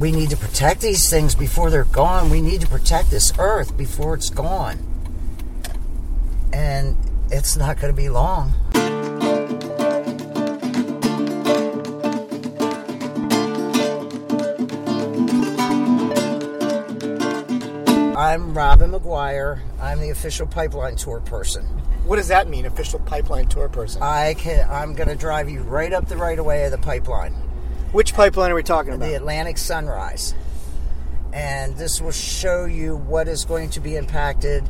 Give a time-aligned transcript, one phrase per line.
[0.00, 2.30] We need to protect these things before they're gone.
[2.30, 4.78] We need to protect this earth before it's gone.
[6.52, 6.96] And
[7.32, 8.54] it's not going to be long.
[18.16, 19.62] I'm Robin McGuire.
[19.80, 21.64] I'm the official pipeline tour person.
[22.04, 24.00] What does that mean, official pipeline tour person?
[24.00, 26.78] I can, I'm going to drive you right up the right of way of the
[26.78, 27.34] pipeline.
[27.92, 29.06] Which pipeline are we talking about?
[29.06, 30.34] the Atlantic Sunrise.
[31.32, 34.68] And this will show you what is going to be impacted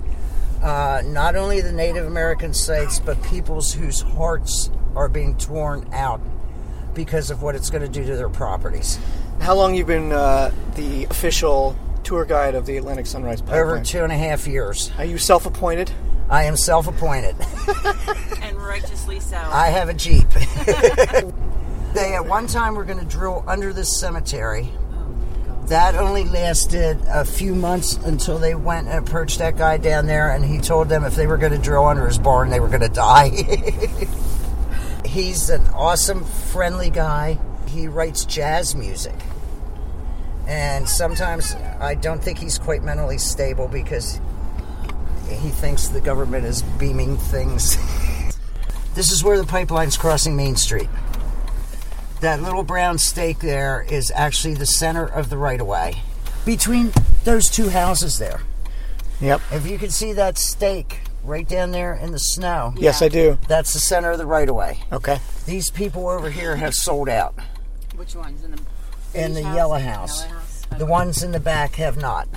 [0.62, 6.20] uh, not only the Native American sites, but peoples whose hearts are being torn out
[6.94, 8.98] because of what it's going to do to their properties.
[9.40, 13.60] How long you been uh, the official tour guide of the Atlantic Sunrise Pipeline?
[13.60, 14.90] Over two and a half years.
[14.98, 15.92] Are you self-appointed?
[16.28, 17.36] I am self appointed.
[18.42, 19.36] and righteously so.
[19.36, 20.26] I have a Jeep.
[21.94, 24.70] they at one time were going to drill under this cemetery.
[25.66, 30.30] That only lasted a few months until they went and approached that guy down there,
[30.30, 32.68] and he told them if they were going to drill under his barn, they were
[32.68, 33.28] going to die.
[35.04, 37.38] He's an awesome, friendly guy.
[37.66, 39.14] He writes jazz music.
[40.46, 44.18] And sometimes I don't think he's quite mentally stable because
[45.28, 47.76] he thinks the government is beaming things.
[48.94, 50.88] this is where the pipeline's crossing Main Street.
[52.20, 56.02] That little brown stake there is actually the center of the right of way.
[56.44, 56.92] Between
[57.24, 58.40] those two houses there.
[59.20, 59.40] Yep.
[59.52, 63.38] If you can see that stake right down there in the snow, Yes, I do.
[63.48, 64.80] that's the center of the right of way.
[64.92, 65.18] Okay.
[65.46, 67.34] These people over here have sold out.
[67.96, 68.58] Which ones in the
[69.14, 70.22] In the beige yellow house.
[70.24, 70.66] Yellow house.
[70.78, 72.28] The ones in the back have not.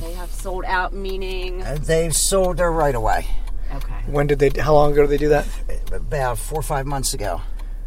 [0.00, 3.26] They have sold out, meaning Uh, They've sold their right of way
[3.74, 3.94] okay.
[4.06, 4.50] When did they?
[4.60, 5.46] How long ago did they do that?
[5.92, 7.40] about four or five months ago.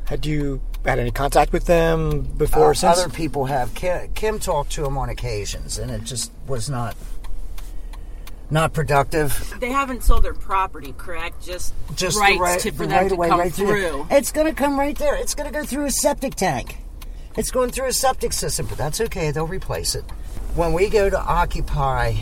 [0.06, 2.68] Had you had any contact with them before?
[2.68, 3.00] or Uh, since?
[3.00, 3.74] other people have.
[3.74, 6.96] Kim, Kim talked to him on occasions, and it just was not
[8.52, 9.56] not productive.
[9.60, 11.44] They haven't sold their property, correct?
[11.44, 14.06] Just Just rights right, to, for the them right to of come right through.
[14.12, 15.16] It's going to come right there.
[15.16, 16.78] It's going to go through a septic tank.
[17.36, 19.32] It's going through a septic system, but that's okay.
[19.32, 20.04] They'll replace it.
[20.54, 22.14] When we go to occupy,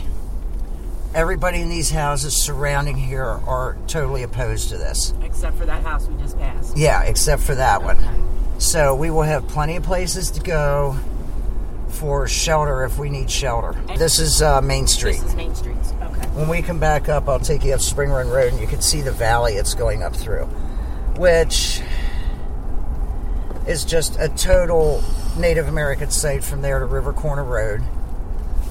[1.14, 5.14] everybody in these houses surrounding here are totally opposed to this.
[5.22, 6.76] Except for that house we just passed.
[6.76, 7.98] Yeah, except for that one.
[8.58, 10.98] So we will have plenty of places to go
[11.88, 13.80] for shelter if we need shelter.
[13.96, 15.20] This is uh, Main Street.
[15.20, 15.76] This is Main Street.
[16.02, 16.26] Okay.
[16.28, 18.80] When we come back up, I'll take you up Spring Run Road and you can
[18.80, 20.46] see the valley it's going up through,
[21.16, 21.80] which
[23.68, 25.02] is just a total
[25.38, 27.82] Native American site from there to River Corner Road.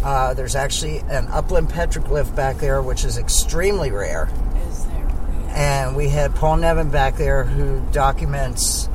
[0.03, 4.29] Uh, there's actually an upland petroglyph back there, which is extremely rare.
[4.67, 5.07] Is there?
[5.49, 8.89] And we had Paul Nevin back there who documents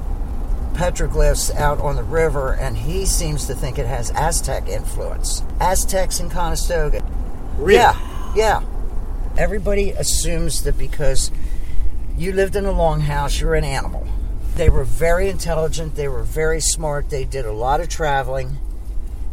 [0.75, 5.43] petroglyphs out on the river, and he seems to think it has Aztec influence.
[5.61, 7.03] Aztecs in Conestoga.
[7.57, 7.75] Really?
[7.75, 8.63] Yeah, yeah.
[9.37, 11.31] Everybody assumes that because
[12.17, 14.07] you lived in a longhouse, you're an animal.
[14.57, 18.59] They were very intelligent, they were very smart, they did a lot of traveling,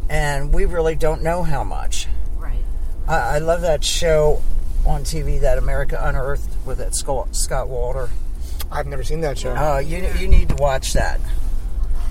[0.08, 2.06] and we really don't know how much.
[2.36, 2.62] Right.
[3.08, 4.42] I, I love that show
[4.86, 8.10] on TV, that America Unearthed, with that Scott, Scott Wolter.
[8.70, 9.54] I've never seen that show.
[9.54, 11.20] Uh, you you need to watch that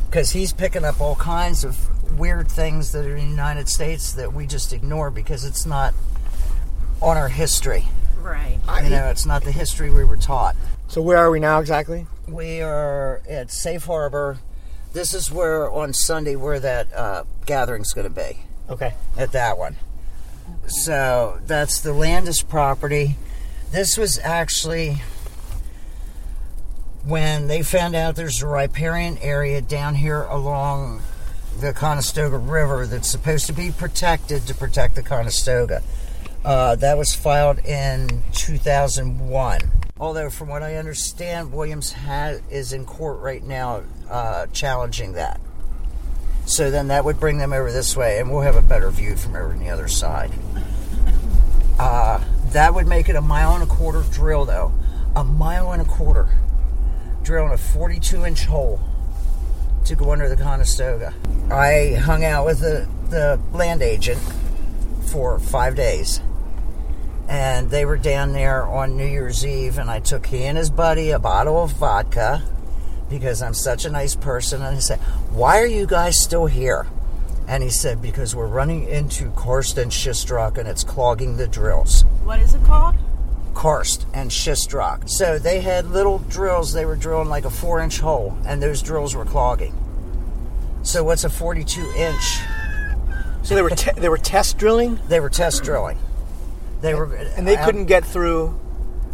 [0.09, 1.77] because he's picking up all kinds of
[2.17, 5.93] weird things that are in the United States that we just ignore because it's not
[7.01, 7.85] on our history.
[8.21, 8.59] Right.
[8.83, 10.55] You know, it's not the history we were taught.
[10.87, 12.07] So where are we now exactly?
[12.27, 14.39] We are at Safe Harbor.
[14.95, 18.39] This is where on Sunday where that uh, gathering's going to be
[18.69, 18.93] Okay.
[19.17, 19.75] at that one.
[20.67, 23.17] So that's the Landis property.
[23.73, 25.01] This was actually
[27.03, 31.01] when they found out there's a riparian area down here along
[31.59, 35.83] the Conestoga River that's supposed to be protected to protect the Conestoga.
[36.45, 39.59] Uh, that was filed in 2001.
[39.97, 41.95] Although, from what I understand, Williams
[42.49, 45.39] is in court right now uh, challenging that.
[46.45, 49.15] So then that would bring them over this way, and we'll have a better view
[49.15, 50.31] from over on the other side.
[51.77, 54.71] Uh, that would make it a mile and a quarter drill, though.
[55.13, 56.29] A mile and a quarter.
[57.21, 58.79] Drilling a 42 inch hole
[59.83, 61.13] to go under the Conestoga.
[61.51, 64.21] I hung out with the, the land agent
[65.11, 66.21] for five days.
[67.27, 70.69] And they were down there on New Year's Eve, and I took he and his
[70.69, 72.43] buddy a bottle of vodka
[73.09, 74.61] because I'm such a nice person.
[74.61, 74.99] And I said,
[75.31, 76.87] Why are you guys still here?
[77.47, 81.47] And he said, Because we're running into karst and schist rock and it's clogging the
[81.47, 82.03] drills.
[82.23, 82.95] What is it called?
[83.53, 85.03] Karst and schist rock.
[85.05, 88.81] So they had little drills, they were drilling like a four inch hole, and those
[88.81, 89.73] drills were clogging.
[90.83, 92.39] So what's a 42 inch?
[93.41, 95.97] So they were te- they were test drilling, They were test drilling.
[96.85, 98.59] They were, and they couldn't get through.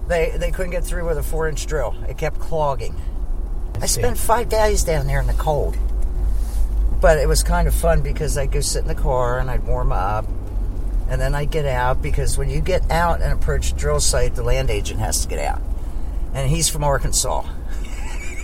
[0.07, 1.95] They they couldn't get through with a four inch drill.
[2.09, 2.95] It kept clogging.
[3.79, 4.01] I see.
[4.01, 5.77] spent five days down there in the cold,
[6.99, 9.63] but it was kind of fun because I'd go sit in the car and I'd
[9.63, 10.27] warm up,
[11.09, 14.35] and then I'd get out because when you get out and approach a drill site,
[14.35, 15.61] the land agent has to get out,
[16.33, 17.45] and he's from Arkansas.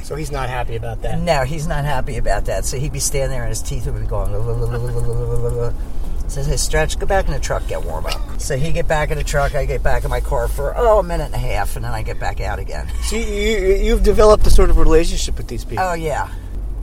[0.03, 1.19] So he's not happy about that.
[1.19, 2.63] No, he's not happy about that.
[2.63, 4.31] So he'd be standing there and his teeth would be going.
[6.27, 8.41] Says, hey, Stretch, get back in the truck, get warm up.
[8.41, 10.99] So he get back in the truck, I get back in my car for, oh,
[10.99, 12.89] a minute and a half, and then I get back out again.
[13.03, 15.85] So you, you, have developed a sort of relationship with these people.
[15.85, 16.29] Oh, yeah.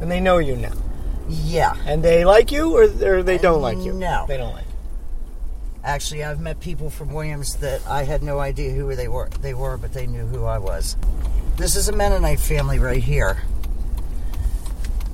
[0.00, 0.72] And they know you now.
[1.28, 1.76] Yeah.
[1.84, 3.92] And they like you, or, or they don't like you?
[3.92, 4.24] No.
[4.26, 4.72] They don't like you.
[5.84, 9.52] Actually, I've met people from Williams that I had no idea who they were, they
[9.52, 10.96] were, but they knew who I was.
[11.58, 13.42] This is a Mennonite family right here.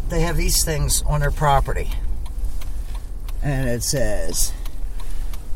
[0.09, 1.91] They have these things on their property
[3.43, 4.53] and it says,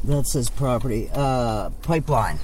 [0.04, 2.38] that says property, uh, pipeline.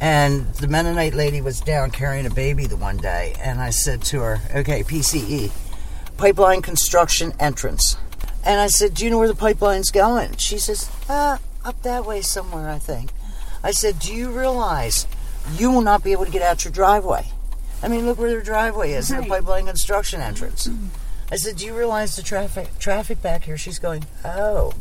[0.00, 4.02] And the Mennonite lady was down carrying a baby the one day, and I said
[4.04, 5.50] to her, okay, PCE,
[6.16, 7.96] pipeline construction entrance.
[8.44, 10.36] And I said, Do you know where the pipeline's going?
[10.36, 13.10] She says, Ah, up that way somewhere, I think.
[13.64, 15.06] I said, Do you realize
[15.56, 17.26] you will not be able to get out your driveway?
[17.82, 20.68] I mean, look where their driveway is, the pipeline construction entrance.
[21.30, 23.56] I said, Do you realize the traffic traffic back here?
[23.58, 24.72] She's going, Oh.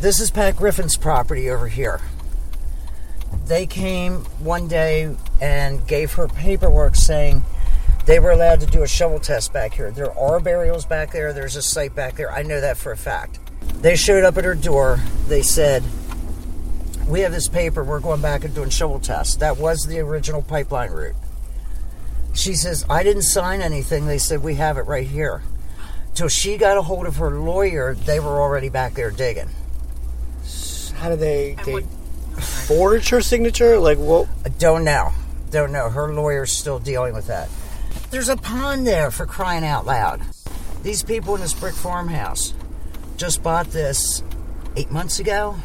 [0.00, 2.00] This is Pat Griffin's property over here.
[3.46, 7.42] They came one day and gave her paperwork saying
[8.06, 9.90] they were allowed to do a shovel test back here.
[9.90, 11.34] There are burials back there.
[11.34, 12.32] There's a site back there.
[12.32, 13.38] I know that for a fact.
[13.82, 14.98] They showed up at her door.
[15.26, 15.82] They said,
[17.06, 17.84] "We have this paper.
[17.84, 21.16] We're going back and doing shovel tests." That was the original pipeline route.
[22.38, 25.42] She says, "I didn't sign anything." They said, "We have it right here."
[26.14, 29.50] Till she got a hold of her lawyer, they were already back there digging.
[30.94, 31.84] How do they they what-
[32.40, 33.78] forge her signature?
[33.80, 34.28] Like what?
[34.44, 35.12] I don't know.
[35.50, 35.90] Don't know.
[35.90, 37.48] Her lawyer's still dealing with that.
[38.10, 40.20] There's a pond there for crying out loud.
[40.84, 42.54] These people in this brick farmhouse
[43.16, 44.22] just bought this
[44.76, 45.56] eight months ago.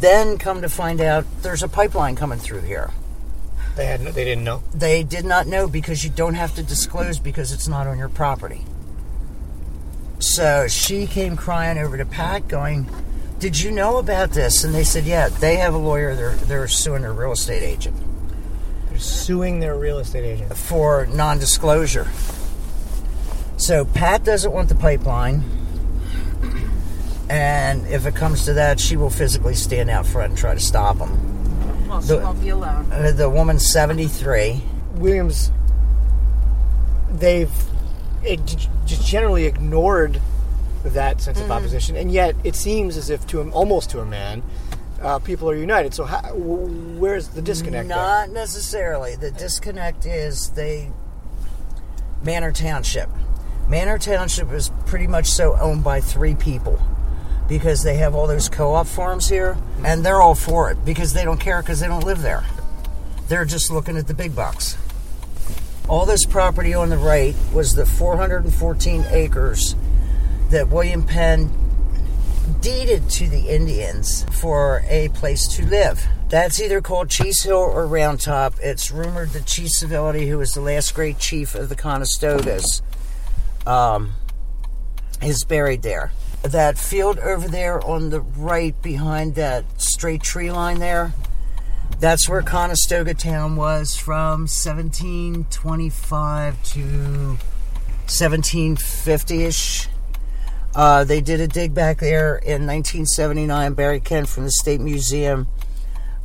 [0.00, 2.90] Then come to find out there's a pipeline coming through here.
[3.76, 4.62] They had no, they didn't know.
[4.72, 8.08] They did not know because you don't have to disclose because it's not on your
[8.08, 8.64] property.
[10.20, 12.88] So she came crying over to Pat, going,
[13.40, 16.14] "Did you know about this?" And they said, "Yeah, they have a lawyer.
[16.14, 17.96] They're they're suing their real estate agent."
[18.90, 20.56] They're suing their real estate agent.
[20.56, 22.06] for non disclosure.
[23.56, 25.42] So Pat doesn't want the pipeline.
[27.28, 30.60] And if it comes to that, she will physically stand out front and try to
[30.60, 31.33] stop him.
[31.94, 32.92] Well, she The- won't be alone.
[32.92, 34.62] Uh, the woman's 73.
[34.96, 35.50] Williams,
[37.10, 37.50] they've
[38.24, 38.46] ig-
[38.84, 40.20] just generally ignored
[40.84, 41.50] that sense Mm-hmm.
[41.50, 44.42] of opposition, and yet it seems as if to a, almost to a man,
[45.00, 45.94] uh, people are united.
[45.94, 47.88] So how, w- where's the disconnect?
[47.88, 47.96] there?
[47.96, 49.16] Not necessarily.
[49.16, 50.90] The disconnect is they.
[52.22, 53.08] Manor Township.
[53.68, 56.78] Manor Township is pretty much so owned by three people
[57.48, 61.12] because they have all those co op farms here, and they're all for it because
[61.12, 62.44] they don't care because they don't live there.
[63.28, 64.76] They're just looking at the big bucks.
[65.88, 69.76] All this property on the right was the 414 acres
[70.50, 71.50] that William Penn
[72.60, 76.06] deeded to the Indians for a place to live.
[76.28, 78.54] That's either called Chiefs Hill or Round Top.
[78.62, 82.80] It's rumored that Chief Civility, who was the last great chief of the Conestogas,
[83.66, 84.14] um,
[85.22, 86.12] is buried there.
[86.44, 91.14] That field over there on the right behind that straight tree line there,
[92.00, 97.38] that's where Conestoga town was from 1725 to
[98.06, 99.88] 1750 ish.
[100.74, 103.72] Uh, they did a dig back there in 1979.
[103.72, 105.46] Barry Kent from the State Museum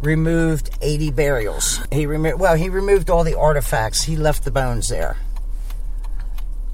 [0.02, 1.80] removed 80 burials.
[1.92, 4.04] He removed well, he removed all the artifacts.
[4.04, 5.16] He left the bones there.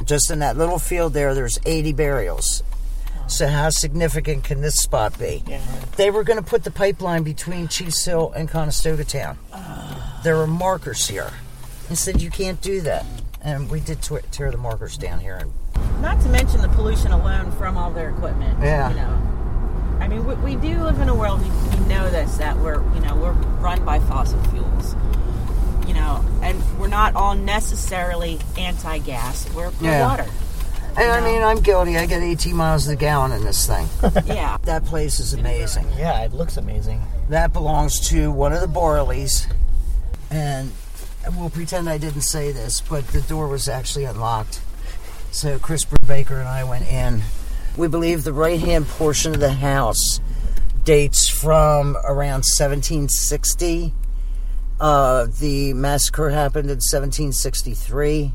[0.04, 2.64] Just in that little field there, there's 80 burials.
[3.28, 5.44] So how significant can this spot be?
[5.48, 5.62] Yeah.
[5.98, 9.38] They were going to put the pipeline between Chiefs Hill and Conestoga Town.
[10.24, 11.32] There were markers here.
[11.88, 13.06] And said you can't do that.
[13.42, 14.00] And we did
[14.32, 15.36] tear the markers down here.
[15.36, 18.60] And Not to mention the pollution alone from all their equipment.
[18.60, 18.90] Yeah.
[18.90, 21.42] You know, I mean, we, we do live in a world.
[21.42, 24.96] We, we know this that we're you know we're run by fossil fuels.
[25.88, 29.54] You know, and we're not all necessarily anti-gas.
[29.54, 30.26] We're pro Yeah.
[30.98, 31.98] And I mean, I'm guilty.
[31.98, 33.88] I get 18 miles a gallon in this thing.
[34.26, 34.58] Yeah.
[34.64, 35.86] that place is amazing.
[35.98, 37.02] Yeah, it looks amazing.
[37.30, 39.48] That belongs to one of the Borleys.
[40.32, 40.72] And
[41.36, 44.62] we'll pretend I didn't say this, but the door was actually unlocked.
[45.32, 47.24] So Chris Baker and I went in.
[47.76, 50.22] We believe the right hand portion of the house
[50.86, 53.94] dates from around 1760.
[54.80, 58.32] Uh, the massacre happened in 1763.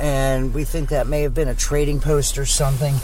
[0.00, 2.94] And we think that may have been a trading post or something.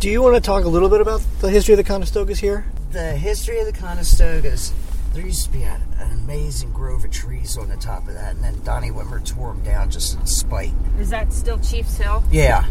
[0.00, 2.64] Do you want to talk a little bit about the history of the Conestogas here?
[2.90, 4.72] The history of the Conestogas,
[5.14, 8.34] there used to be an, an amazing grove of trees on the top of that,
[8.34, 10.72] and then Donnie Wimmer tore them down just in spite.
[10.98, 12.24] Is that still Chiefs Hill?
[12.32, 12.64] Yeah.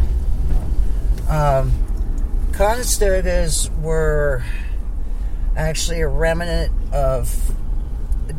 [1.28, 1.72] Um,
[2.50, 4.42] Conestogas were
[5.56, 7.54] actually a remnant of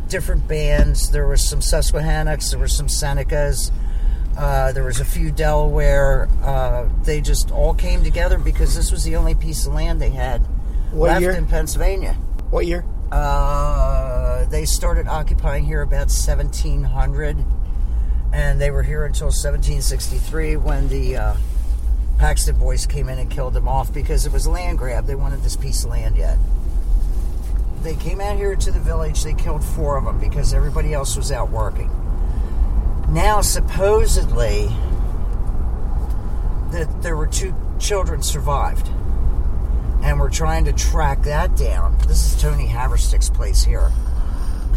[0.08, 1.10] different bands.
[1.10, 3.70] There were some Susquehannocks, there were some Senecas,
[4.36, 6.28] uh, there was a few Delaware.
[6.42, 10.10] Uh, they just all came together because this was the only piece of land they
[10.10, 10.40] had
[10.90, 11.32] What left year?
[11.32, 12.14] in Pennsylvania.
[12.50, 12.84] What year?
[13.10, 17.36] Uh, they started occupying here about 1700,
[18.32, 21.34] and they were here until 1763 when the uh,
[22.18, 25.06] Paxton boys came in and killed them off because it was a land grab.
[25.06, 26.38] They wanted this piece of land yet.
[27.82, 29.24] They came out here to the village.
[29.24, 31.90] They killed four of them because everybody else was out working.
[33.12, 34.68] Now, supposedly,
[36.70, 38.88] that there were two children survived
[40.02, 41.98] and we're trying to track that down.
[42.08, 43.92] This is Tony Haverstick's place here.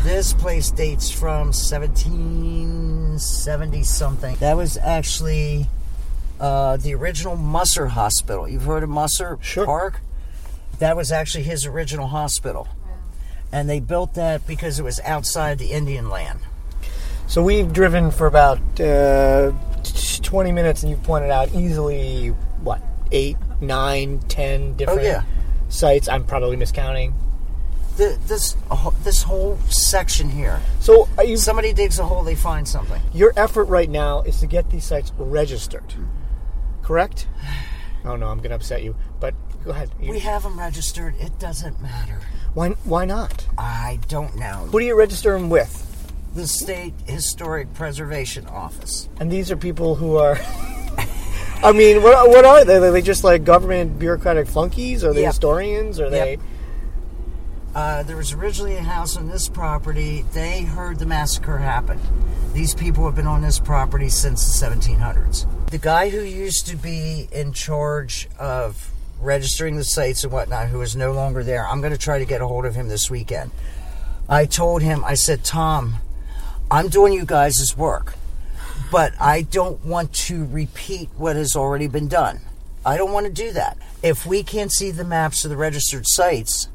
[0.04, 4.36] This place dates from 1770 something.
[4.36, 5.70] That was actually
[6.40, 8.48] uh, the original Musser Hospital.
[8.50, 9.66] You've heard of Musser Sure.
[9.66, 10.02] Park?
[10.80, 12.68] That was actually his original hospital.
[13.52, 16.42] And they built that because it was outside the Indian land.
[17.28, 19.52] So we've driven for about uh,
[20.22, 22.30] 20 minutes, and you've pointed out easily,
[22.62, 25.24] what, eight, nine, ten different yeah.
[25.70, 26.08] sites.
[26.08, 27.14] I'm probably miscounting.
[27.98, 28.58] The, this
[29.06, 30.60] this whole section here.
[30.82, 33.02] So are you, Somebody digs a hole, they find something.
[33.14, 35.94] your effort right now is to get these sites registered,
[36.82, 37.28] correct?
[38.08, 38.96] Oh no, I'm going to upset you.
[39.20, 39.90] But go ahead.
[40.00, 41.16] You- We have them registered.
[41.20, 42.20] It doesn't matter.
[42.54, 43.48] why, why not?
[43.58, 44.68] I don't know.
[44.72, 45.95] Who do you register them with?
[46.36, 49.08] The State Historic Preservation Office.
[49.20, 50.38] And these are people who are.
[51.64, 52.76] I mean, what, what are they?
[52.76, 55.04] Are they just like government bureaucratic flunkies?
[55.04, 55.32] Are they Yep.
[55.32, 56.00] historians?
[56.00, 56.32] Are they?
[56.32, 56.40] Yep.
[57.74, 60.26] Uh, there was originally a house on this property.
[60.34, 62.00] They heard the massacre happen.
[62.54, 65.46] These people have been on this property since the 1700s.
[65.72, 70.82] The guy who used to be in charge of registering the sites and whatnot, who
[70.82, 73.10] is no longer there, I'm going to try to get a hold of him this
[73.10, 73.52] weekend.
[74.30, 75.98] I told him, I said, Tom,
[76.76, 78.16] I'm doing you guys' work,
[78.92, 82.42] but I don't want to repeat what has already been done.
[82.86, 83.78] I don't want to do that.
[84.04, 86.68] If we can't see the maps of the registered sites,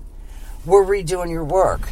[0.64, 1.90] we're redoing your work.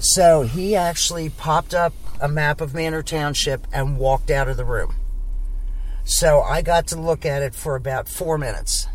[0.00, 4.64] So he actually popped up a map of Manor Township and walked out of the
[4.64, 4.96] room.
[6.02, 8.88] So I got to look at it for about four minutes.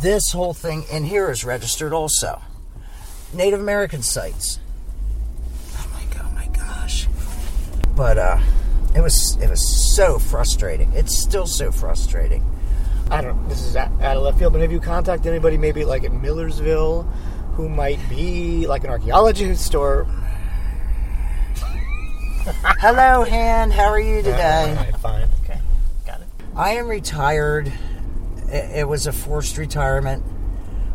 [0.00, 2.40] This whole thing in here is registered also.
[3.34, 4.60] Native American sites.
[7.96, 8.40] But uh
[8.94, 10.92] it was it was so frustrating.
[10.92, 12.44] It's still so frustrating.
[13.10, 13.48] I don't know.
[13.48, 17.02] This is out of left field, but have you contacted anybody maybe like in Millersville
[17.54, 20.06] who might be like an archaeologist or.
[22.46, 23.70] Hello, Han.
[23.70, 24.70] How are you today?
[24.70, 25.28] All right, fine.
[25.44, 25.60] Okay.
[26.04, 26.26] Got it.
[26.54, 27.72] I am retired.
[28.48, 30.22] It, it was a forced retirement.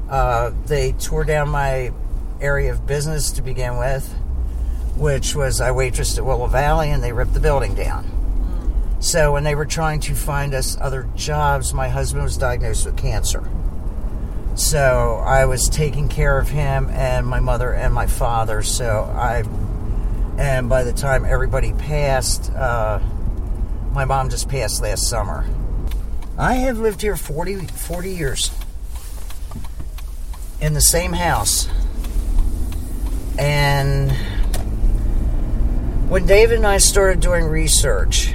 [0.09, 1.91] Uh, they tore down my
[2.41, 4.13] area of business to begin with,
[4.99, 8.05] which was I waitressed at Willow Valley, and they ripped the building down.
[8.99, 12.97] So when they were trying to find us other jobs, my husband was diagnosed with
[12.97, 13.49] cancer.
[14.55, 18.61] So I was taking care of him and my mother and my father.
[18.61, 19.45] So I,
[20.37, 22.99] and by the time everybody passed, uh,
[23.93, 25.45] my mom just passed last summer.
[26.37, 28.51] I have lived here 40, 40 years
[30.59, 31.69] in the same house.
[33.37, 34.11] And
[36.09, 38.33] when David and I started doing research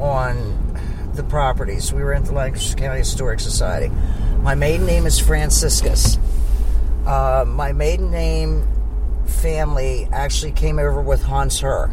[0.00, 3.94] on the properties, we were at the Lancaster County Historic Society.
[4.40, 6.18] My maiden name is Franciscus.
[7.06, 8.66] Uh, my maiden name
[9.26, 11.88] family actually came over with Hans Herr.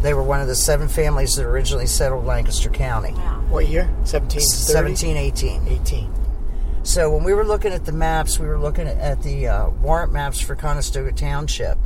[0.00, 3.12] They were one of the seven families that originally settled Lancaster County.
[3.48, 3.84] What year?
[4.10, 5.22] 1730?
[5.22, 5.82] 1718.
[5.82, 6.84] 18.
[6.84, 9.70] So when we were looking at the maps, we were looking at, at the uh,
[9.70, 11.78] warrant maps for Conestoga Township.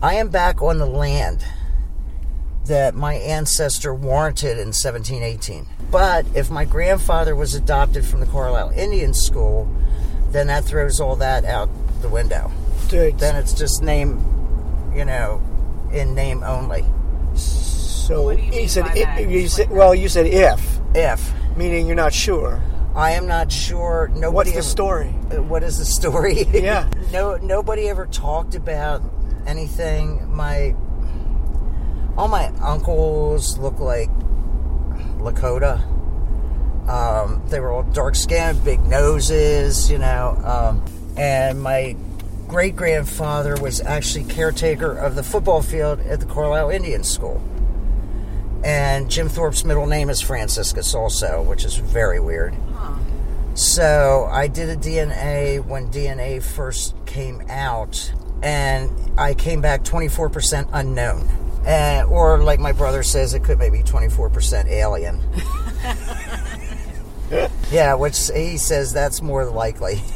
[0.00, 1.44] I am back on the land
[2.66, 5.66] that my ancestor warranted in 1718.
[5.90, 9.68] But if my grandfather was adopted from the Carlisle Indian School,
[10.30, 11.68] then that throws all that out
[12.02, 12.50] the window.
[12.88, 14.18] Dude, Then it's just name,
[14.94, 15.42] you know,
[15.92, 16.84] in name only.
[17.34, 20.78] so What do you you mean said, by you said well, you said if.
[20.94, 22.62] If Meaning you're not sure.
[22.94, 24.34] I am not sure, nobody.
[24.34, 25.08] What's the ever- story?
[25.08, 26.44] What is the story?
[26.52, 26.88] Yeah.
[27.12, 29.02] no, nobody ever talked about
[29.48, 30.34] anything.
[30.34, 30.74] My
[32.16, 34.10] all my uncles look like
[35.18, 35.82] Lakota.
[36.88, 40.40] Um, they were all dark skinned, big noses, you know.
[40.44, 40.84] Um,
[41.16, 41.96] and my
[42.46, 47.42] great grandfather was actually caretaker of the football field at the Carlisle Indian School.
[48.64, 52.56] And Jim Thorpe's middle name is Franciscus, also, which is very weird.
[53.54, 60.68] So I did a DNA when DNA first came out, and I came back 24%
[60.72, 61.28] unknown.
[61.66, 65.20] And, or, like my brother says, it could maybe 24% alien.
[67.70, 70.00] yeah, which he says that's more likely.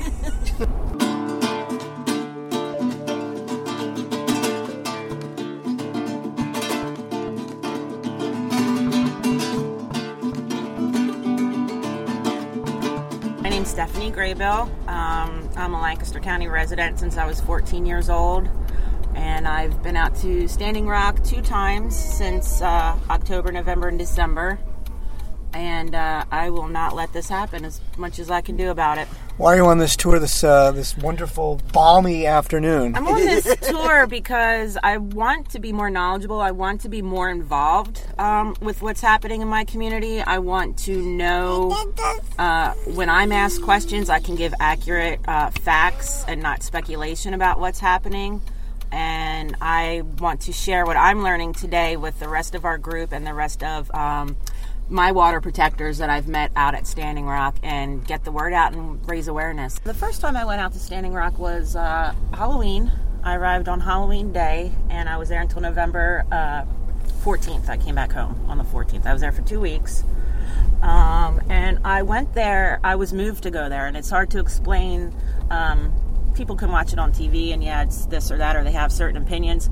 [13.42, 14.70] My name's Stephanie Graybill.
[14.88, 18.49] Um, I'm a Lancaster County resident since I was 14 years old,
[19.14, 24.59] and I've been out to Standing Rock two times since uh, October, November, and December.
[25.52, 28.97] And uh, I will not let this happen as much as I can do about
[28.97, 29.09] it.
[29.38, 32.94] Why are you on this tour this uh, this wonderful balmy afternoon?
[32.94, 36.38] I'm on this tour because I want to be more knowledgeable.
[36.38, 40.20] I want to be more involved um, with what's happening in my community.
[40.20, 41.74] I want to know
[42.38, 47.58] uh, when I'm asked questions, I can give accurate uh, facts and not speculation about
[47.58, 48.42] what's happening.
[48.92, 53.12] And I want to share what I'm learning today with the rest of our group
[53.12, 54.36] and the rest of um,
[54.88, 58.72] my water protectors that I've met out at Standing Rock and get the word out
[58.72, 59.78] and raise awareness.
[59.78, 62.92] The first time I went out to Standing Rock was uh, Halloween.
[63.22, 66.64] I arrived on Halloween day and I was there until November uh,
[67.22, 67.68] 14th.
[67.68, 69.06] I came back home on the 14th.
[69.06, 70.04] I was there for two weeks.
[70.82, 74.40] Um, and I went there, I was moved to go there, and it's hard to
[74.40, 75.14] explain.
[75.48, 75.92] Um,
[76.34, 78.90] people can watch it on TV and yeah, it's this or that, or they have
[78.90, 79.70] certain opinions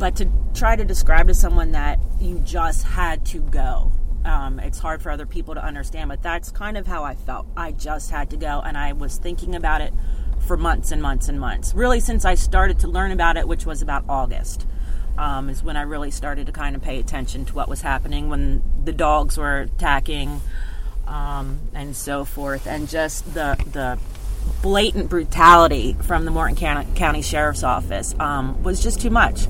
[0.00, 3.92] but to try to describe to someone that you just had to go.
[4.24, 7.46] Um, it's hard for other people to understand but that's kind of how i felt.
[7.56, 9.94] I just had to go and i was thinking about it
[10.46, 11.72] for months and months and months.
[11.74, 14.66] Really since i started to learn about it which was about august
[15.16, 18.28] um, is when i really started to kind of pay attention to what was happening
[18.28, 20.42] when the dogs were attacking
[21.10, 22.66] um, and so forth.
[22.66, 23.98] And just the the
[24.62, 29.46] blatant brutality from the morton county, county sheriff's office um, was just too much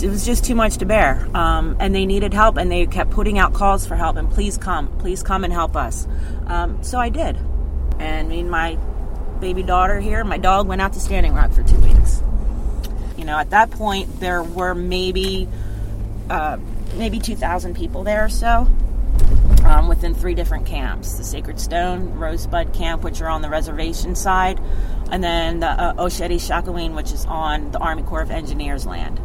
[0.00, 1.28] it was just too much to bear.
[1.34, 4.16] Um, and they needed help, and they kept putting out calls for help.
[4.16, 6.06] And please come, please come and help us.
[6.46, 7.36] Um, so I did.
[7.98, 8.78] And me and my
[9.40, 12.22] baby daughter here, my dog, went out to Standing Rock for two weeks.
[13.18, 15.48] You know, at that point, there were maybe
[16.30, 16.58] uh,
[16.94, 18.68] maybe 2,000 people there or so.
[19.64, 24.16] Um, within three different camps the Sacred Stone, Rosebud Camp, which are on the reservation
[24.16, 24.60] side,
[25.10, 29.20] and then the uh, Oceti Sakowin, which is on the Army Corps of Engineers land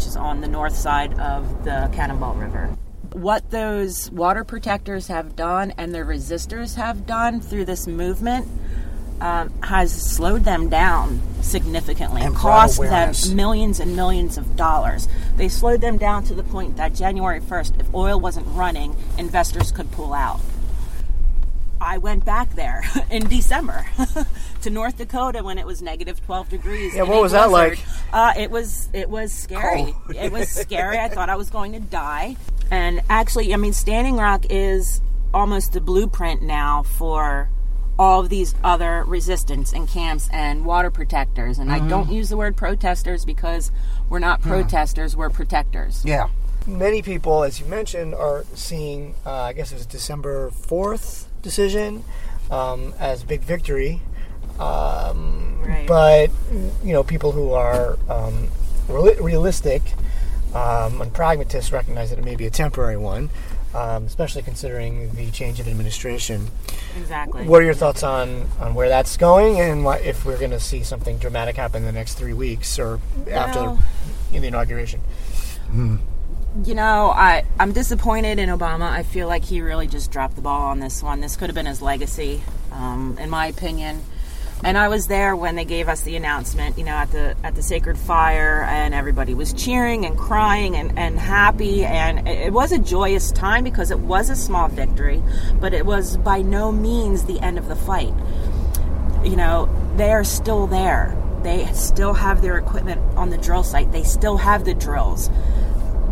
[0.00, 2.74] which is on the north side of the Cannonball River.
[3.12, 8.48] What those water protectors have done and their resistors have done through this movement
[9.20, 15.06] um, has slowed them down significantly, And cost them millions and millions of dollars.
[15.36, 19.70] They slowed them down to the point that January 1st, if oil wasn't running, investors
[19.70, 20.40] could pull out.
[21.80, 23.86] I went back there in December
[24.62, 26.94] to North Dakota when it was negative 12 degrees.
[26.94, 27.78] Yeah, what was that like?
[28.12, 29.92] Uh, it was it was scary.
[29.92, 29.94] Cold.
[30.16, 30.98] it was scary.
[30.98, 32.36] I thought I was going to die.
[32.70, 35.00] And actually, I mean, Standing Rock is
[35.32, 37.48] almost the blueprint now for
[37.98, 41.58] all of these other resistance and camps and water protectors.
[41.58, 41.86] And Mm-hmm.
[41.86, 43.70] I don't use the word protesters because
[44.08, 46.02] we're not protesters, we're protectors.
[46.04, 46.28] Yeah.
[46.66, 52.04] Many people, as you mentioned, are seeing, uh, I guess it was December 4th decision
[52.50, 54.00] um, as big victory.
[54.58, 55.86] Um, Right.
[55.86, 56.30] But,
[56.82, 58.48] you know, people who are um,
[58.88, 59.82] reali- realistic
[60.54, 63.28] um, and pragmatists recognize that it may be a temporary one,
[63.74, 66.48] um, especially considering the change of administration.
[66.98, 67.46] Exactly.
[67.46, 70.58] What are your thoughts on, on where that's going and what, if we're going to
[70.60, 72.98] see something dramatic happen in the next three weeks or
[73.30, 73.84] after Well-
[74.32, 75.00] in the inauguration?
[76.64, 78.90] You know, I, I'm disappointed in Obama.
[78.90, 81.20] I feel like he really just dropped the ball on this one.
[81.20, 84.02] This could have been his legacy, um, in my opinion.
[84.64, 87.54] And I was there when they gave us the announcement, you know, at the at
[87.54, 92.52] the Sacred Fire, and everybody was cheering and crying and, and happy, and it it
[92.52, 95.22] was a joyous time because it was a small victory,
[95.60, 98.12] but it was by no means the end of the fight.
[99.24, 101.16] You know, they are still there.
[101.44, 103.92] They still have their equipment on the drill site.
[103.92, 105.30] They still have the drills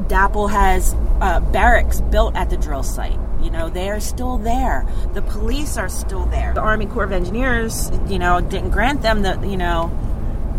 [0.06, 3.18] DAPL has uh, barracks built at the drill site.
[3.42, 4.87] You know, they are still there.
[5.14, 6.54] The police are still there.
[6.54, 9.90] The Army Corps of Engineers, you know, didn't grant them the, you know,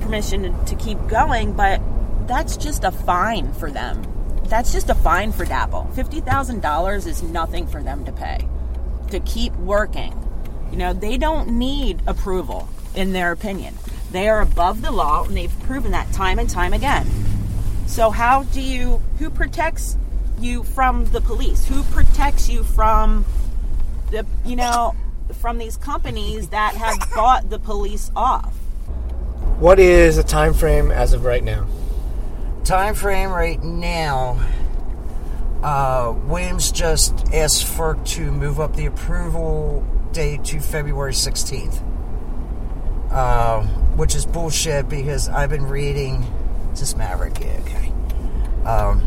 [0.02, 1.82] permission to, to keep going, but
[2.28, 4.04] that's just a fine for them.
[4.46, 5.94] That's just a fine for DAPL.
[5.94, 8.48] $50,000 is nothing for them to pay
[9.12, 10.14] to keep working.
[10.72, 13.76] You know, they don't need approval, in their opinion.
[14.12, 17.08] They are above the law, and they've proven that time and time again.
[17.90, 19.98] So, how do you, who protects
[20.40, 21.66] you from the police?
[21.66, 23.26] Who protects you from
[24.12, 24.96] the, you know,
[25.40, 28.54] from these companies that have bought the police off?
[29.58, 31.66] What is the time frame as of right now?
[32.64, 34.40] Time frame right now.
[35.64, 41.84] Uh, Williams just asked FERC to move up the approval date to February 16th.
[43.10, 43.64] Uh,
[43.98, 46.24] which is bullshit because I've been reading.
[46.80, 47.38] Is this Maverick?
[47.42, 47.92] Yeah, okay.
[48.66, 49.02] Um,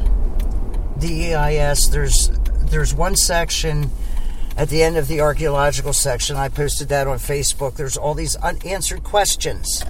[0.98, 2.28] the EIS, there's
[2.68, 3.90] there's one section
[4.58, 6.36] at the end of the archaeological section.
[6.36, 7.76] I posted that on Facebook.
[7.76, 9.82] There's all these unanswered questions.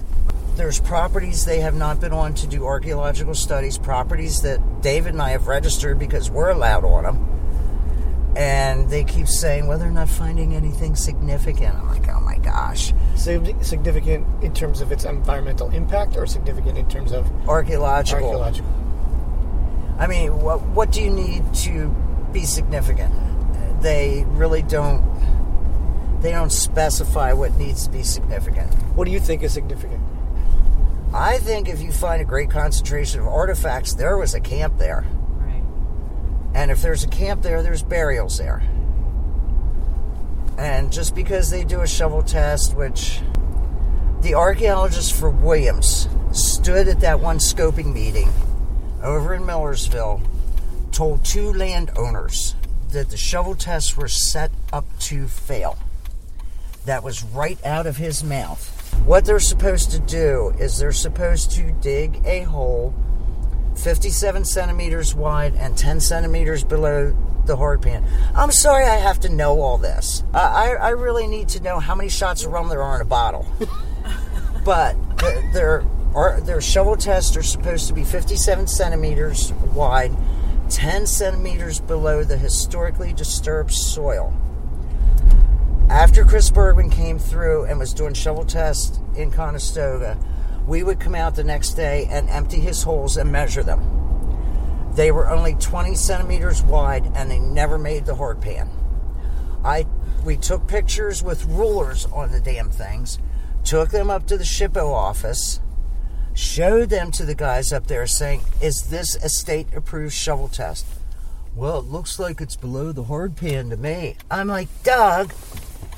[0.55, 5.21] There's properties they have not been on to do archaeological studies, properties that David and
[5.21, 8.33] I have registered because we're allowed on them.
[8.37, 11.75] And they keep saying, well, they're not finding anything significant.
[11.75, 12.93] I'm like, oh gosh.
[13.15, 18.25] Significant in terms of its environmental impact, or significant in terms of Archaeological.
[18.25, 18.69] archaeological?
[19.99, 21.89] I mean, what, what do you need to
[22.31, 23.13] be significant?
[23.81, 25.11] They really don't.
[26.21, 28.73] They don't specify what needs to be significant.
[28.95, 30.01] What do you think is significant?
[31.13, 35.05] I think if you find a great concentration of artifacts, there was a camp there.
[35.37, 35.61] Right.
[36.55, 38.63] And if there's a camp there, there's burials there.
[40.57, 43.21] And just because they do a shovel test, which
[44.21, 48.31] the archaeologist for Williams stood at that one scoping meeting
[49.01, 50.21] over in Millersville,
[50.91, 52.55] told two landowners
[52.91, 55.77] that the shovel tests were set up to fail.
[56.85, 58.69] That was right out of his mouth.
[59.05, 62.93] What they're supposed to do is they're supposed to dig a hole
[63.75, 68.05] 57 centimeters wide and 10 centimeters below the hard pan.
[68.35, 70.23] I'm sorry I have to know all this.
[70.33, 73.01] I, I, I really need to know how many shots of rum there are in
[73.01, 73.45] a bottle.
[74.65, 80.15] but the- their, their shovel tests are supposed to be 57 centimeters wide,
[80.69, 84.33] 10 centimeters below the historically disturbed soil
[85.93, 90.17] after Chris Bergman came through and was doing shovel tests in Conestoga,
[90.67, 93.81] we would come out the next day and empty his holes and measure them.
[94.95, 98.69] They were only 20 centimeters wide and they never made the hard pan.
[99.63, 99.85] I
[100.23, 103.19] we took pictures with rulers on the damn things,
[103.65, 105.59] took them up to the SHPO office,
[106.33, 110.85] showed them to the guys up there saying, Is this a state approved shovel test?
[111.55, 114.15] Well, it looks like it's below the hard pan to me.
[114.31, 115.33] I'm like, Doug,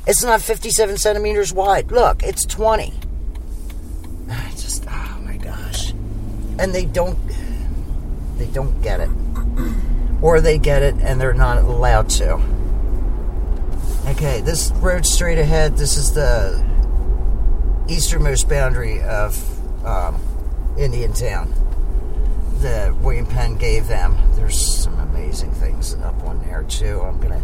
[0.08, 1.92] it's not 57 centimeters wide.
[1.92, 2.94] Look, it's 20.
[4.76, 5.92] Just, oh my gosh.
[6.60, 7.18] And they don't,
[8.38, 9.10] they don't get it.
[10.22, 12.42] Or they get it and they're not allowed to.
[14.08, 16.66] Okay, this road straight ahead, this is the
[17.90, 20.20] easternmost boundary of um,
[20.80, 21.54] Indian Town
[22.62, 24.18] that William Penn gave them.
[24.36, 27.02] There's some amazing things up on there too.
[27.02, 27.44] I'm gonna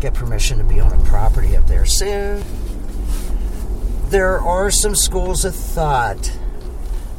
[0.00, 2.44] get permission to be on a property up there soon.
[4.08, 6.36] There are some schools of thought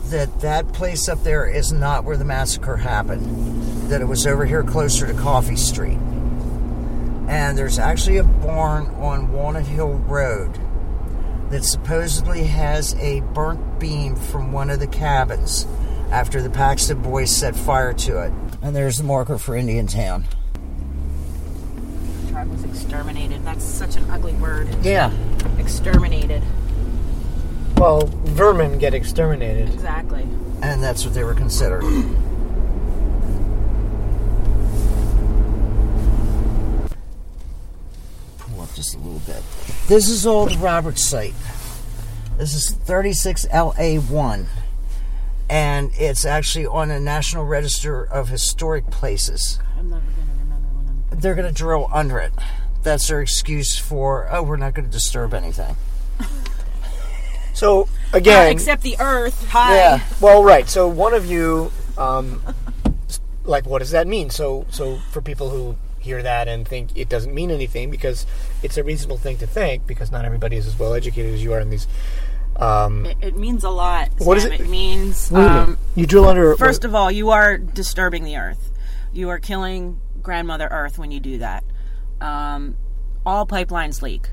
[0.09, 3.89] that that place up there is not where the massacre happened.
[3.89, 5.99] That it was over here closer to Coffee Street.
[7.27, 10.59] And there's actually a barn on Walnut Hill Road
[11.49, 15.67] that supposedly has a burnt beam from one of the cabins
[16.11, 18.33] after the Paxton boys set fire to it.
[18.61, 20.25] And there's the marker for Indian Town.
[22.25, 23.43] The Tribe was exterminated.
[23.43, 24.67] That's such an ugly word.
[24.83, 25.11] Yeah.
[25.57, 26.43] Exterminated.
[27.85, 29.69] Well, vermin get exterminated.
[29.69, 30.23] Exactly.
[30.63, 31.85] And that's what they were considering.
[38.39, 39.43] Pull up just a little bit.
[39.87, 41.35] This is old Roberts site.
[42.39, 44.47] This is 36LA1.
[45.47, 49.59] And it's actually on the National Register of Historic Places.
[49.77, 51.19] I'm never going to remember when I'm.
[51.19, 52.33] They're going to drill under it.
[52.81, 55.75] That's their excuse for, oh, we're not going to disturb anything.
[57.55, 59.47] So again, except the Earth.
[59.49, 59.75] Hi.
[59.75, 60.03] Yeah.
[60.21, 60.67] well, right.
[60.69, 62.41] So one of you, um,
[63.45, 64.29] like, what does that mean?
[64.29, 68.27] So, so for people who hear that and think it doesn't mean anything because
[68.61, 71.53] it's a reasonable thing to think because not everybody is as well educated as you
[71.53, 71.87] are in these.
[72.57, 74.09] Um, It, it means a lot.
[74.19, 74.51] What Sam.
[74.51, 74.61] it?
[74.61, 75.59] It means what do you mean?
[75.63, 76.55] um, you drill under.
[76.55, 78.71] First of all, you are disturbing the earth.
[79.13, 81.63] You are killing grandmother Earth when you do that.
[82.19, 82.75] Um,
[83.25, 84.29] all pipelines leak.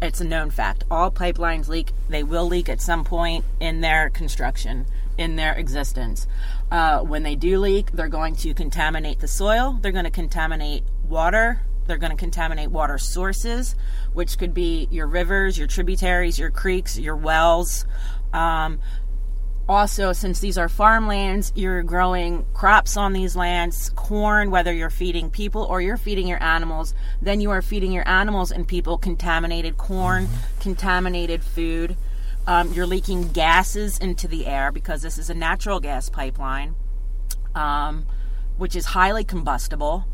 [0.00, 0.84] It's a known fact.
[0.90, 1.90] All pipelines leak.
[2.08, 6.28] They will leak at some point in their construction, in their existence.
[6.70, 9.76] Uh, when they do leak, they're going to contaminate the soil.
[9.80, 11.62] They're going to contaminate water.
[11.88, 13.74] They're going to contaminate water sources,
[14.12, 17.84] which could be your rivers, your tributaries, your creeks, your wells.
[18.32, 18.78] Um,
[19.68, 25.30] also, since these are farmlands, you're growing crops on these lands, corn, whether you're feeding
[25.30, 29.76] people or you're feeding your animals, then you are feeding your animals and people contaminated
[29.76, 30.26] corn,
[30.60, 31.96] contaminated food.
[32.46, 36.74] Um, you're leaking gases into the air because this is a natural gas pipeline,
[37.54, 38.06] um,
[38.56, 40.06] which is highly combustible.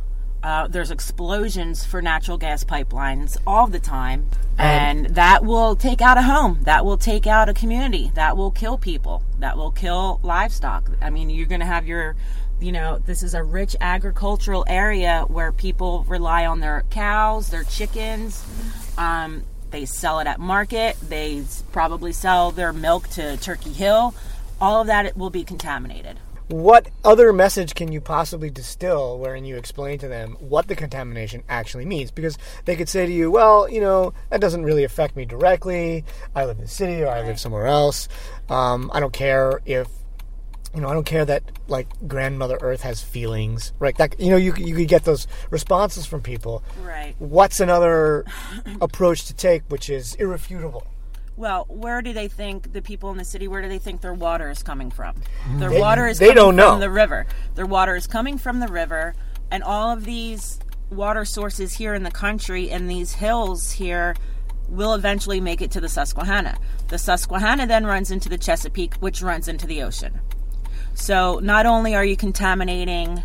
[0.45, 4.29] Uh, there's explosions for natural gas pipelines all the time,
[4.59, 6.59] and that will take out a home.
[6.65, 8.13] That will take out a community.
[8.13, 9.23] That will kill people.
[9.39, 10.91] That will kill livestock.
[11.01, 12.15] I mean, you're going to have your,
[12.61, 17.65] you know, this is a rich agricultural area where people rely on their cows, their
[17.65, 18.45] chickens.
[18.99, 20.99] Um, they sell it at market.
[21.01, 24.15] They probably sell their milk to Turkey Hill.
[24.61, 26.19] All of that will be contaminated.
[26.49, 31.43] What other message can you possibly distill wherein you explain to them what the contamination
[31.49, 32.11] actually means?
[32.11, 36.05] Because they could say to you, well, you know, that doesn't really affect me directly.
[36.35, 38.09] I live in the city or I live somewhere else.
[38.51, 39.89] Um, I don't care if,
[40.75, 43.97] you know, I don't care that, like, grandmother Earth has feelings, right?
[43.97, 46.63] That, you know, you, you could get those responses from people.
[46.83, 47.15] Right.
[47.21, 48.27] What's another
[48.83, 50.87] approach to take which is irrefutable?
[51.37, 53.49] Well, where do they think the people in the city?
[53.49, 55.17] Where do they think their water is coming from?
[55.17, 55.59] Mm-hmm.
[55.59, 56.79] Their They- water is they coming don't from know.
[56.79, 57.27] the river.
[57.55, 59.15] Their water is coming from the river,
[59.51, 64.15] and all of these water sources here in the country and these hills here
[64.69, 66.57] will eventually make it to the Susquehanna.
[66.89, 70.21] The Susquehanna then runs into the Chesapeake, which runs into the ocean.
[70.95, 73.23] So not only are you contaminating,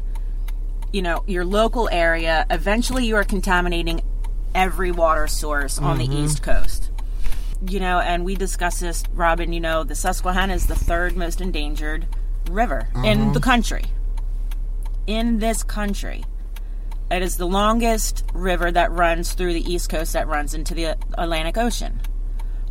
[0.92, 4.02] you know, your local area, eventually you are contaminating
[4.56, 6.26] every water source on the mm-hmm.
[6.26, 6.89] East Coast.
[7.68, 9.52] You know, and we discussed this, Robin.
[9.52, 12.08] You know, the Susquehanna is the third most endangered
[12.50, 13.84] river in the country.
[15.08, 16.24] In this country,
[17.12, 20.96] it is the longest river that runs through the East Coast that runs into the
[21.18, 22.00] Atlantic Ocean.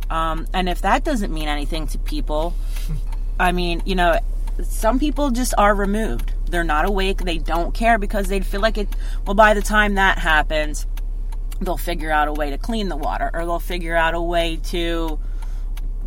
[0.09, 2.55] Um, and if that doesn't mean anything to people,
[3.39, 4.17] I mean, you know,
[4.63, 6.33] some people just are removed.
[6.49, 7.19] They're not awake.
[7.19, 8.87] They don't care because they feel like it.
[9.25, 10.87] Well, by the time that happens,
[11.61, 14.59] they'll figure out a way to clean the water, or they'll figure out a way
[14.65, 15.19] to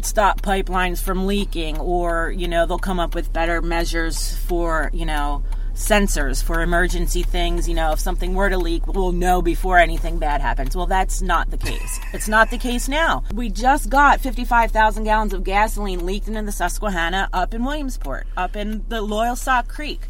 [0.03, 5.07] stop pipelines from leaking, or you know, they'll come up with better measures for you
[5.07, 5.43] know
[5.75, 7.69] sensors for emergency things.
[7.69, 10.77] You know, if something were to leak, we'll know before anything bad happens.
[10.77, 12.01] Well, that's not the case.
[12.13, 13.25] It's not the case now.
[13.35, 18.57] We just got 55,000 gallons of gasoline leaked into the Susquehanna up in Williamsport, up
[18.57, 20.01] in the Loyal Loyalsock Creek.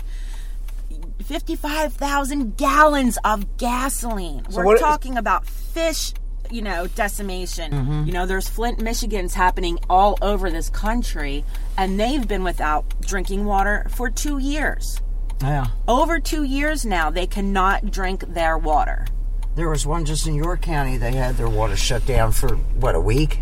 [1.25, 4.44] 55,000 gallons of gasoline.
[4.53, 6.12] We're what- talking about fish,
[6.51, 7.72] you know, decimation.
[7.72, 8.05] Mm-hmm.
[8.07, 11.44] You know, there's Flint, Michigan's happening all over this country,
[11.77, 15.01] and they've been without drinking water for two years.
[15.40, 15.66] Yeah.
[15.88, 19.07] Over two years now, they cannot drink their water.
[19.57, 20.96] There was one just in York County.
[20.96, 23.40] They had their water shut down for what a week.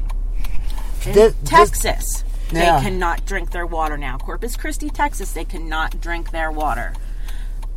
[1.06, 2.76] In this- Texas, Yeah.
[2.78, 4.18] they cannot drink their water now.
[4.18, 6.92] Corpus Christi, Texas, they cannot drink their water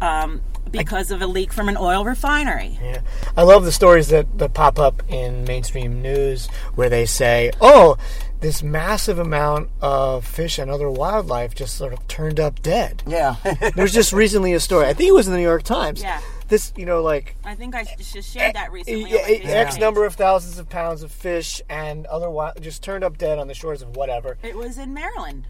[0.03, 2.77] um, because of a leak from an oil refinery.
[2.81, 3.01] Yeah.
[3.37, 7.97] I love the stories that, that pop up in mainstream news where they say, oh,
[8.41, 13.01] this massive amount of fish and other wildlife just sort of turned up dead.
[13.07, 13.35] Yeah.
[13.75, 16.01] There was just recently a story, I think it was in the New York Times.
[16.01, 16.21] Yeah.
[16.49, 19.09] This, you know, like I think I just shared that recently.
[19.09, 22.83] yeah, on my X number of thousands of pounds of fish and other wild just
[22.83, 24.37] turned up dead on the shores of whatever.
[24.43, 25.45] It was in Maryland.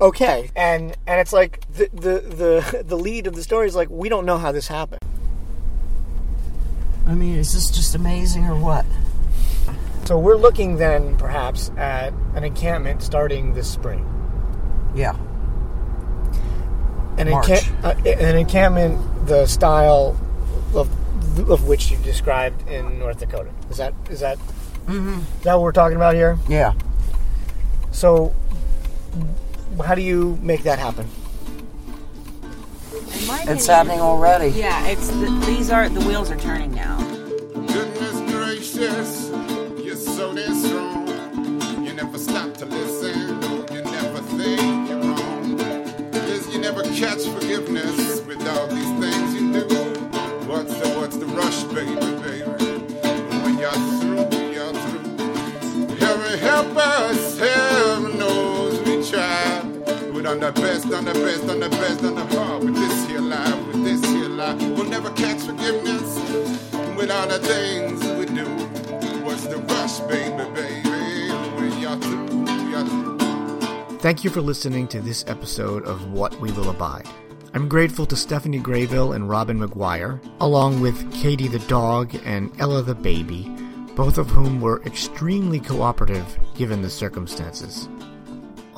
[0.00, 3.90] Okay, and and it's like the the the, the lead of the story is like
[3.90, 5.00] we don't know how this happened.
[7.06, 8.84] I mean, is this just amazing or what?
[10.04, 14.04] So we're looking then perhaps at an encampment starting this spring.
[14.94, 15.16] Yeah.
[17.18, 20.18] An, encamp- uh, an encampment, the style
[20.74, 20.88] of
[21.50, 23.50] of which you described in North Dakota.
[23.70, 24.38] Is that is that
[24.86, 25.18] Mm-hmm.
[25.18, 26.38] is that what we're talking about here?
[26.48, 26.72] Yeah.
[27.90, 28.34] So,
[29.84, 31.08] how do you make that happen?
[33.42, 34.48] In It's happening already.
[34.48, 36.98] Yeah, it's the, these are the wheels are turning now.
[37.52, 39.30] Goodness gracious,
[39.84, 41.84] you're so damn strong.
[41.84, 43.18] You never stop to listen,
[43.72, 45.58] you never think you're wrong.
[46.12, 48.97] Yes, you never catch forgiveness with all these
[60.28, 63.66] on the best, on the best, on the best, on the with this here life,
[63.68, 64.60] with this here life.
[64.60, 66.20] We'll never catch forgiveness
[66.98, 68.44] with all the things we do.
[69.24, 71.32] What's the rush, baby, baby?
[71.58, 73.98] We are through, we are through.
[74.00, 77.08] Thank you for listening to this episode of What We Will Abide.
[77.54, 82.82] I'm grateful to Stephanie Graybill and Robin McGuire, along with Katie the dog and Ella
[82.82, 83.48] the baby,
[83.96, 87.88] both of whom were extremely cooperative given the circumstances.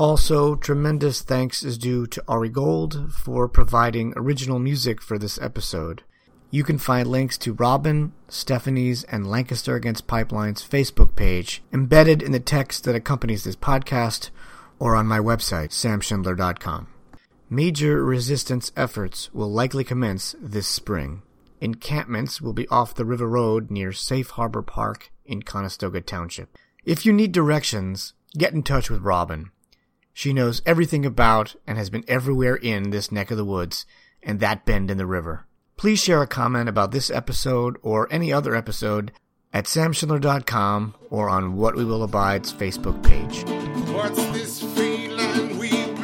[0.01, 6.05] Also, tremendous thanks is due to Ari Gold for providing original music for this episode.
[6.51, 12.33] You can find links to Robin, Stephanie's, and Lancaster Against Pipeline's Facebook page embedded in
[12.33, 14.31] the text that accompanies this podcast
[14.79, 16.89] or on my website, samschindler.com.
[17.51, 21.21] Major resistance efforts will likely commence this spring.
[21.61, 26.57] Encampments will be off the River Road near Safe Harbor Park in Conestoga Township.
[26.87, 29.51] If you need directions, get in touch with Robin.
[30.21, 33.87] She knows everything about and has been everywhere in this neck of the woods
[34.23, 35.47] and that bend in the river.
[35.79, 39.13] Please share a comment about this episode or any other episode
[39.51, 43.45] at samschindler.com or on What We Will Abide's Facebook page.
[43.95, 45.97] What's this feeling we've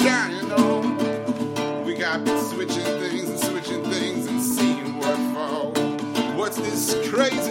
[0.00, 1.84] shining on?
[1.84, 5.76] We got switching things and switching things and seeing what falls.
[6.36, 7.47] What's this crazy